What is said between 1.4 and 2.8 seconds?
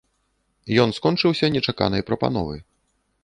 нечаканай прапановай.